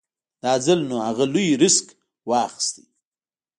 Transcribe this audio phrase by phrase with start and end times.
[0.43, 1.87] دا ځل نو اغه لوی ريسک
[2.29, 2.75] واخېست.